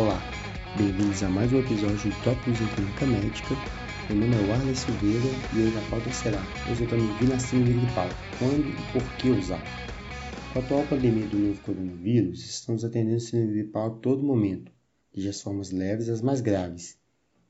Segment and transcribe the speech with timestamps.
[0.00, 0.18] Olá,
[0.78, 3.54] bem-vindos a mais um episódio do Tópicos em Clínica Médica.
[4.08, 6.40] Meu nome é Warley Silveira e hoje a pauta será
[6.72, 8.08] Os me na síndrome gripal,
[8.38, 9.62] quando e por que usar?
[10.54, 14.72] Com a atual pandemia do novo coronavírus, estamos atendendo síndrome gripal a todo momento,
[15.12, 16.96] desde as formas leves às mais graves.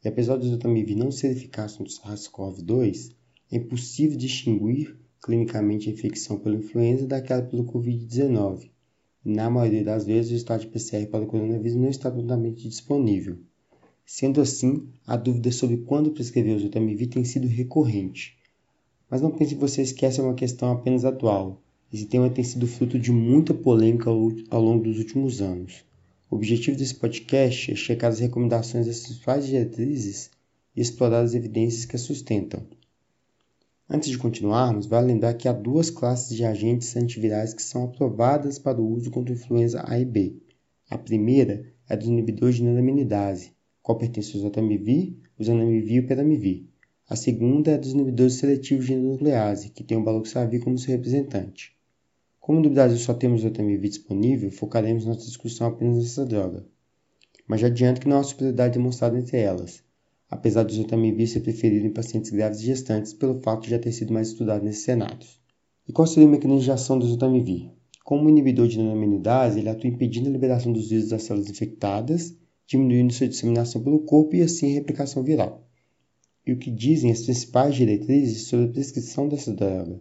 [0.05, 3.15] E apesar do Zotamivir não ser eficaz contra o SARS-CoV-2,
[3.53, 8.71] é impossível distinguir clinicamente a infecção pela influenza daquela pelo Covid-19
[9.25, 13.39] na maioria das vezes, o estado de PCR para o coronavírus não está totalmente disponível.
[14.07, 18.37] Sendo assim, a dúvida sobre quando prescrever o Zotamivir tem sido recorrente.
[19.11, 21.63] Mas não pense que você esquece uma questão apenas atual.
[21.93, 25.85] Esse tema tem sido fruto de muita polêmica ao longo dos últimos anos.
[26.31, 30.31] O objetivo desse podcast é checar as recomendações das principais diretrizes
[30.75, 32.65] e explorar as evidências que as sustentam.
[33.93, 38.57] Antes de continuarmos, vale lembrar que há duas classes de agentes antivirais que são aprovadas
[38.57, 40.37] para o uso contra a influenza A e B.
[40.89, 45.99] A primeira é a dos inibidores de neuraminidase, qual pertence ao zotamivir, o zanamivir e
[45.99, 46.67] o peramivir.
[47.09, 51.77] A segunda é dos inibidores seletivos de endonuclease, que tem o baloxavir como seu representante.
[52.39, 56.65] Como no Brasil só temos o zotamivir disponível, focaremos nossa discussão apenas nessa droga.
[57.45, 59.83] Mas já adianto que não há superioridade demonstrada entre elas
[60.31, 63.91] apesar do zotamivir ser preferido em pacientes grávidos e gestantes pelo fato de já ter
[63.91, 65.41] sido mais estudado nesses cenários.
[65.89, 67.69] E qual seria o mecanismo de ação do zotamivir?
[68.05, 72.37] Como inibidor de neuraminidase, ele atua impedindo a liberação dos vírus das células infectadas,
[72.67, 75.67] diminuindo sua disseminação pelo corpo e assim a replicação viral.
[76.47, 80.01] E o que dizem as principais diretrizes sobre a prescrição dessa droga?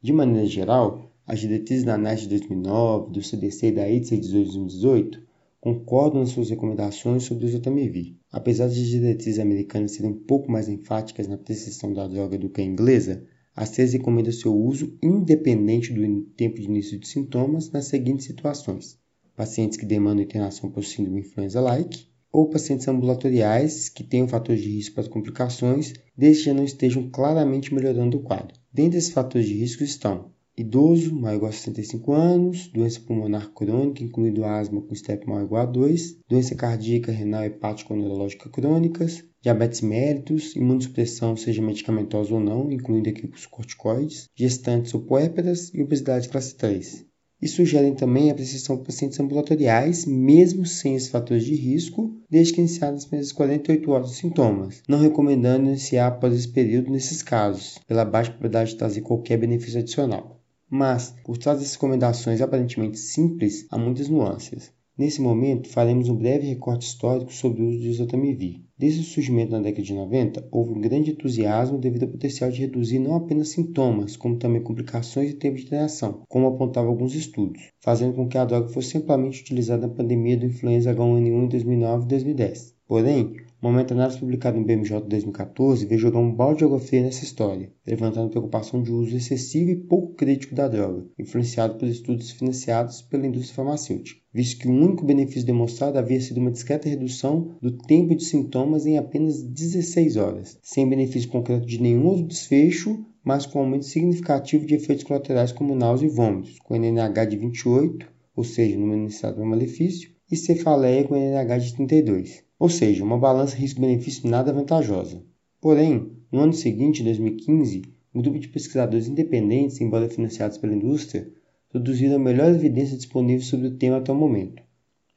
[0.00, 4.32] De maneira geral, as diretrizes da ANAS de 2009, do CDC e da ITSA de
[4.32, 5.31] 2018
[5.62, 8.16] concordam nas suas recomendações sobre o zotamivir.
[8.32, 12.50] Apesar de as diretrizes americanas serem um pouco mais enfáticas na prescrição da droga do
[12.50, 13.24] que a inglesa,
[13.54, 18.98] a CES recomenda seu uso independente do tempo de início de sintomas nas seguintes situações:
[19.36, 24.96] pacientes que demandam internação por síndrome influenza-like, ou pacientes ambulatoriais que tenham fatores de risco
[24.96, 28.58] para complicações, desde que já não estejam claramente melhorando o quadro.
[28.72, 34.02] Dentre esses fatores de risco estão idoso, maior igual a 65 anos, doença pulmonar crônica,
[34.02, 39.24] incluindo asma com step maior igual a 2, doença cardíaca, renal, hepática ou neurológica crônicas,
[39.40, 46.28] diabetes mellitus, imunossupressão, seja medicamentosa ou não, incluindo equipos corticoides, gestantes ou puérperas e obesidade
[46.28, 47.06] classe 3.
[47.40, 52.52] E sugerem também a prescrição de pacientes ambulatoriais, mesmo sem esses fatores de risco, desde
[52.52, 57.20] que iniciados nas primeiras 48 horas de sintomas, não recomendando iniciar após esse período nesses
[57.20, 60.41] casos, pela baixa probabilidade de trazer qualquer benefício adicional.
[60.74, 64.72] Mas, por trás dessas recomendações aparentemente simples, há muitas nuances.
[64.96, 68.62] Nesse momento, faremos um breve recorte histórico sobre o uso de Zotamivir.
[68.78, 72.60] Desde o surgimento na década de 90, houve um grande entusiasmo devido ao potencial de
[72.60, 77.70] reduzir não apenas sintomas, como também complicações e tempo de internação, como apontavam alguns estudos,
[77.78, 82.04] fazendo com que a droga fosse amplamente utilizada na pandemia do influenza H1N1 em 2009
[82.04, 82.71] e 2010.
[82.88, 87.00] Porém, uma meta-análise publicada no BMJ em 2014 veio jogar um balde de água fria
[87.00, 92.32] nessa história, levantando preocupação de uso excessivo e pouco crítico da droga, influenciado por estudos
[92.32, 97.54] financiados pela indústria farmacêutica, visto que o único benefício demonstrado havia sido uma discreta redução
[97.62, 103.06] do tempo de sintomas em apenas 16 horas, sem benefício concreto de nenhum outro desfecho,
[103.22, 108.08] mas com aumento significativo de efeitos colaterais como náusea e vômitos, com NNH de 28,
[108.34, 113.18] ou seja, número iniciado para malefício, e cefaleia com NNH de 32 ou seja, uma
[113.18, 115.20] balança risco-benefício nada vantajosa.
[115.60, 117.82] Porém, no ano seguinte, 2015,
[118.14, 121.28] um grupo de pesquisadores independentes, embora financiados pela indústria,
[121.68, 124.62] produziram a melhor evidência disponível sobre o tema até o momento.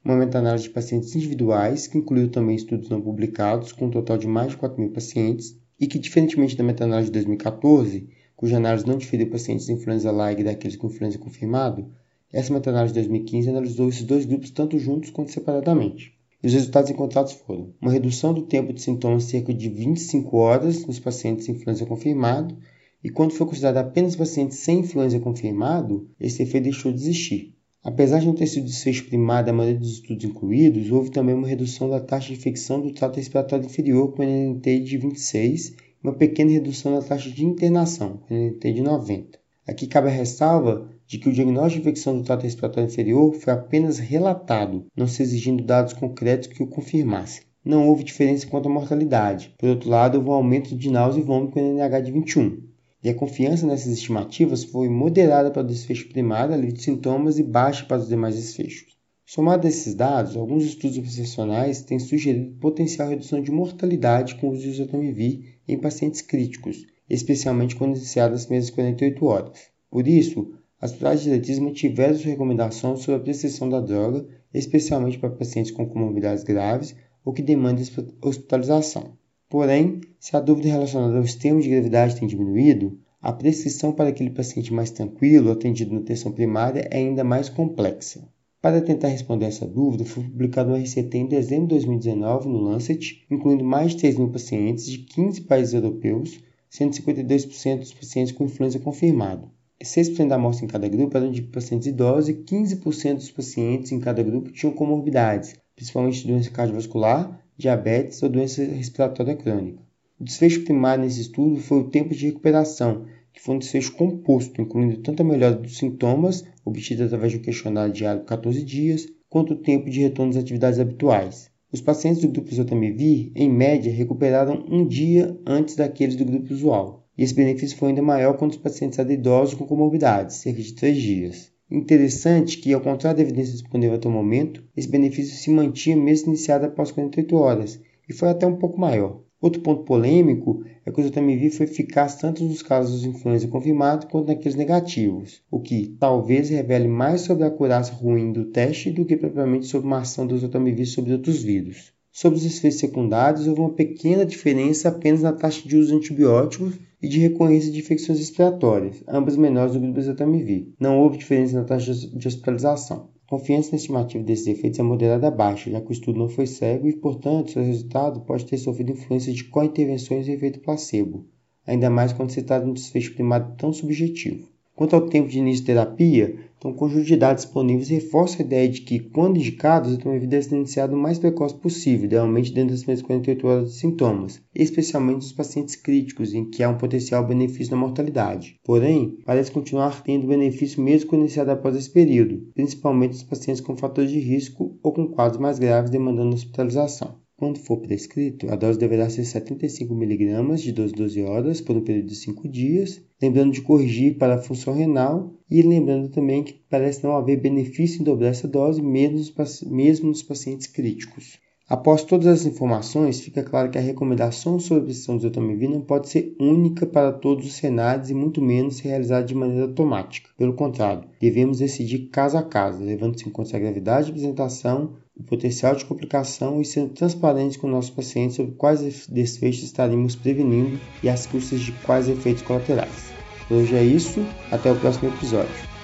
[0.04, 4.26] Uma meta-análise de pacientes individuais, que incluiu também estudos não publicados, com um total de
[4.26, 8.98] mais de 4 mil pacientes, e que, diferentemente da meta-análise de 2014, cuja análise não
[8.98, 11.92] diferiu pacientes de influenza-like daqueles com influenza confirmado,
[12.32, 16.15] essa meta-análise de 2015 analisou esses dois grupos tanto juntos quanto separadamente.
[16.46, 21.00] Os resultados encontrados foram uma redução do tempo de sintomas cerca de 25 horas nos
[21.00, 22.56] pacientes influenza confirmado,
[23.02, 27.52] e quando foi considerado apenas pacientes sem influenza confirmado, esse efeito deixou de existir.
[27.82, 31.48] Apesar de não ter sido desfecho primário da maioria dos estudos incluídos, houve também uma
[31.48, 36.14] redução da taxa de infecção do trato respiratório inferior com NNT de 26 e uma
[36.14, 39.36] pequena redução da taxa de internação com NNT de 90.
[39.66, 43.52] Aqui cabe a ressalva de que o diagnóstico de infecção do trato respiratório inferior foi
[43.52, 47.42] apenas relatado, não se exigindo dados concretos que o confirmassem.
[47.64, 49.54] Não houve diferença quanto à mortalidade.
[49.58, 52.62] Por outro lado, houve um aumento de náusea e vômito com NNH de 21.
[53.02, 57.42] E a confiança nessas estimativas foi moderada para o desfecho primário, alívio de sintomas, e
[57.42, 58.96] baixa para os demais desfechos.
[59.24, 64.52] Somado a esses dados, alguns estudos observacionais têm sugerido potencial redução de mortalidade com o
[64.52, 69.70] uso de isotomivir em pacientes críticos, especialmente quando iniciadas nas primeiras 48 horas.
[69.90, 74.26] Por isso, as práticas diretrizes mantiveram suas recomendações sobre a prescrição da droga
[74.58, 76.94] especialmente para pacientes com comorbidades graves
[77.24, 77.84] ou que demandam
[78.22, 79.16] hospitalização.
[79.48, 84.30] Porém, se a dúvida relacionada aos termos de gravidade tem diminuído, a prescrição para aquele
[84.30, 88.28] paciente mais tranquilo, atendido na atenção primária, é ainda mais complexa.
[88.60, 93.24] Para tentar responder essa dúvida, foi publicado uma RCT em dezembro de 2019 no Lancet,
[93.30, 98.44] incluindo mais de 3 mil pacientes de 15 países europeus, sendo 52% dos pacientes com
[98.44, 99.50] influenza confirmado.
[99.84, 104.00] 6% da amostra em cada grupo eram de pacientes idosos e 15% dos pacientes em
[104.00, 109.82] cada grupo tinham comorbidades, principalmente doença cardiovascular, diabetes ou doença respiratória crônica.
[110.18, 114.62] O desfecho primário nesse estudo foi o tempo de recuperação, que foi um desfecho composto,
[114.62, 119.06] incluindo tanto a melhora dos sintomas, obtida através de um questionário diário de 14 dias,
[119.28, 121.50] quanto o tempo de retorno às atividades habituais.
[121.72, 127.08] Os pacientes do grupo Zotamivir, em média, recuperaram um dia antes daqueles do grupo usual,
[127.18, 130.96] e esse benefício foi ainda maior quando os pacientes idosos com comorbidades, cerca de 3
[130.96, 131.52] dias.
[131.68, 136.28] Interessante que, ao contrário da evidência disponível até o momento, esse benefício se mantinha mesmo
[136.28, 139.25] iniciado após 48 horas, e foi até um pouco maior.
[139.38, 144.06] Outro ponto polêmico é que o Zotamivir foi eficaz tanto nos casos de influenza confirmado
[144.06, 149.04] quanto naqueles negativos, o que talvez revele mais sobre a acurácia ruim do teste do
[149.04, 151.95] que propriamente sobre uma ação do Zotamivir sobre outros vírus.
[152.18, 156.78] Sobre os efeitos secundários, houve uma pequena diferença apenas na taxa de uso de antibióticos
[157.02, 160.68] e de recorrência de infecções respiratórias, ambas menores do grupo Zotamivir.
[160.80, 163.10] Não houve diferença na taxa de hospitalização.
[163.26, 166.30] A confiança na estimativa desses efeitos é moderada a baixa, já que o estudo não
[166.30, 171.26] foi cego e, portanto, seu resultado pode ter sofrido influência de co-intervenções e efeito placebo,
[171.66, 174.48] ainda mais quando se trata de um desfecho primário tão subjetivo.
[174.74, 176.34] Quanto ao tempo de início de terapia,
[176.66, 180.26] então, o conjunto de dados disponíveis reforça a ideia de que, quando indicado, o tratamento
[180.26, 184.42] deve ser iniciado o mais precoce possível, idealmente dentro das primeiras 48 horas de sintomas,
[184.52, 188.58] especialmente nos pacientes críticos, em que há um potencial benefício na mortalidade.
[188.64, 193.76] Porém, parece continuar tendo benefício mesmo quando iniciado após esse período, principalmente nos pacientes com
[193.76, 197.25] fatores de risco ou com quadros mais graves demandando hospitalização.
[197.38, 201.84] Quando for prescrito, a dose deverá ser 75 mg de 12 12 horas por um
[201.84, 206.54] período de 5 dias, lembrando de corrigir para a função renal e lembrando também que
[206.70, 211.38] parece não haver benefício em dobrar essa dose mesmo nos, mesmo nos pacientes críticos.
[211.68, 215.80] Após todas as informações, fica claro que a recomendação sobre a prescrição de otamivir não
[215.80, 220.30] pode ser única para todos os cenários e muito menos realizada de maneira automática.
[220.38, 225.24] Pelo contrário, devemos decidir caso a caso, levando-se em conta a gravidade de apresentação, o
[225.24, 231.08] potencial de complicação e sendo transparentes com nossos pacientes sobre quais desfechos estaremos prevenindo e
[231.08, 233.10] as custas de quais efeitos colaterais.
[233.48, 235.75] Por hoje é isso, até o próximo episódio.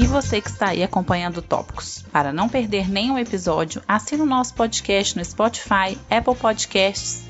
[0.00, 2.02] E você que está aí acompanhando Tópicos.
[2.10, 7.29] Para não perder nenhum episódio, assine o nosso podcast no Spotify, Apple Podcasts,